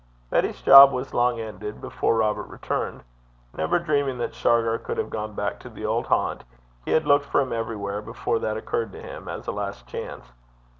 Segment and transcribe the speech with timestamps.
[0.31, 3.03] Betty's job was long ended before Robert returned.
[3.55, 6.43] Never dreaming that Shargar could have gone back to the old haunt,
[6.85, 10.25] he had looked for him everywhere before that occurred to him as a last chance.